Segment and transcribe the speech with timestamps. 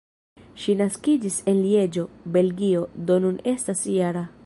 [0.61, 2.07] Ŝi naskiĝis en Lieĝo,
[2.39, 4.31] Belgio, do nun estas -jara.